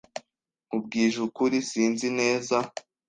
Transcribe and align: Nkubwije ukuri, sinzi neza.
Nkubwije 0.67 1.17
ukuri, 1.27 1.57
sinzi 1.69 2.07
neza. 2.19 2.57